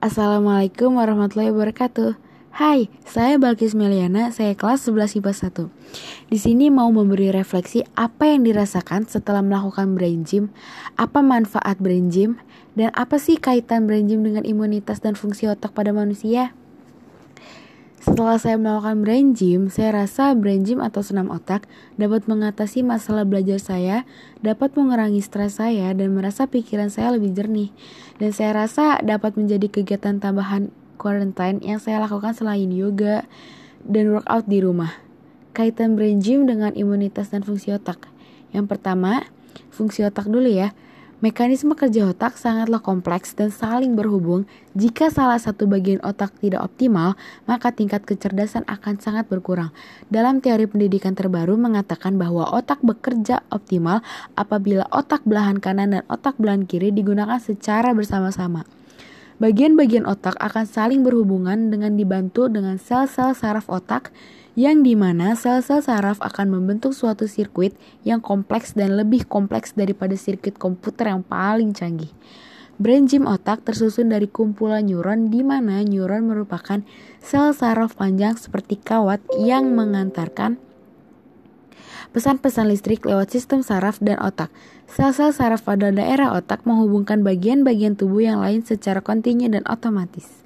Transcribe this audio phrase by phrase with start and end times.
[0.00, 2.16] Assalamualaikum warahmatullahi wabarakatuh.
[2.56, 6.32] Hai, saya Balkis Meliana, saya kelas 11 IPA 1.
[6.32, 10.48] Di sini mau memberi refleksi apa yang dirasakan setelah melakukan brain gym,
[10.96, 12.40] apa manfaat brain gym,
[12.80, 16.56] dan apa sih kaitan brain gym dengan imunitas dan fungsi otak pada manusia?
[18.10, 23.22] Setelah saya melakukan brain gym, saya rasa brain gym atau senam otak dapat mengatasi masalah
[23.22, 24.02] belajar saya,
[24.42, 27.70] dapat mengurangi stres saya, dan merasa pikiran saya lebih jernih.
[28.18, 33.30] Dan saya rasa dapat menjadi kegiatan tambahan quarantine yang saya lakukan selain yoga
[33.86, 34.90] dan workout di rumah.
[35.54, 38.10] Kaitan brain gym dengan imunitas dan fungsi otak.
[38.50, 39.22] Yang pertama,
[39.70, 40.74] fungsi otak dulu ya.
[41.20, 44.48] Mekanisme kerja otak sangatlah kompleks dan saling berhubung.
[44.72, 47.12] Jika salah satu bagian otak tidak optimal,
[47.44, 49.68] maka tingkat kecerdasan akan sangat berkurang.
[50.08, 54.00] Dalam teori pendidikan terbaru mengatakan bahwa otak bekerja optimal
[54.32, 58.64] apabila otak belahan kanan dan otak belahan kiri digunakan secara bersama-sama.
[59.40, 64.12] Bagian-bagian otak akan saling berhubungan dengan dibantu dengan sel-sel saraf otak
[64.52, 67.72] yang di mana sel-sel saraf akan membentuk suatu sirkuit
[68.04, 72.12] yang kompleks dan lebih kompleks daripada sirkuit komputer yang paling canggih.
[72.76, 76.84] Brain gym otak tersusun dari kumpulan neuron di mana neuron merupakan
[77.24, 80.60] sel saraf panjang seperti kawat yang mengantarkan
[82.16, 84.48] pesan-pesan listrik lewat sistem saraf dan otak.
[84.88, 90.40] Sel-sel saraf pada daerah otak menghubungkan bagian-bagian tubuh yang lain secara kontinu dan otomatis.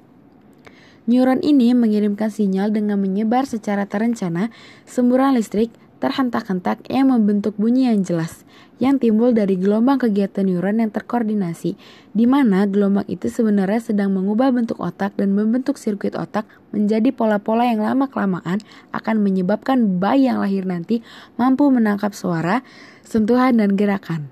[1.05, 4.49] Neuron ini mengirimkan sinyal dengan menyebar secara terencana
[4.89, 5.69] semburan listrik
[6.03, 11.79] terhentak-hentak yang membentuk bunyi yang jelas yang timbul dari gelombang kegiatan neuron yang terkoordinasi
[12.11, 16.43] di mana gelombang itu sebenarnya sedang mengubah bentuk otak dan membentuk sirkuit otak
[16.75, 18.59] menjadi pola-pola yang lama-kelamaan
[18.91, 20.99] akan menyebabkan bayi yang lahir nanti
[21.39, 22.67] mampu menangkap suara,
[23.07, 24.27] sentuhan, dan gerakan.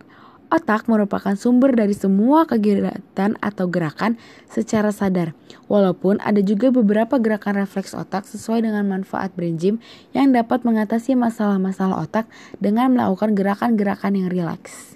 [0.53, 5.33] Otak merupakan sumber dari semua kegiatan atau gerakan secara sadar.
[5.65, 9.81] Walaupun ada juga beberapa gerakan refleks otak sesuai dengan manfaat brain gym
[10.13, 12.29] yang dapat mengatasi masalah-masalah otak
[12.61, 14.93] dengan melakukan gerakan-gerakan yang rileks.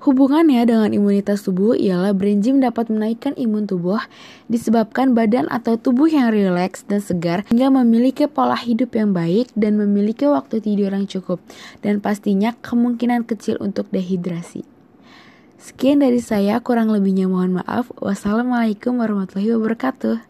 [0.00, 4.00] Hubungannya dengan imunitas tubuh ialah brain gym dapat menaikkan imun tubuh
[4.48, 9.76] disebabkan badan atau tubuh yang rileks dan segar hingga memiliki pola hidup yang baik dan
[9.76, 11.36] memiliki waktu tidur yang cukup
[11.84, 14.64] dan pastinya kemungkinan kecil untuk dehidrasi.
[15.60, 17.92] Sekian dari saya, kurang lebihnya mohon maaf.
[18.00, 20.29] Wassalamualaikum warahmatullahi wabarakatuh.